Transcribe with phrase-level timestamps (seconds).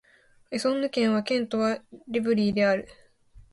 [0.49, 2.87] エソンヌ県の県都はエヴリーである